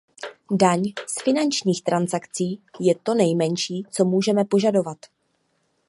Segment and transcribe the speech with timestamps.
[0.51, 4.97] Daň z finančních transakcí je to nejmenší, co můžeme požadovat.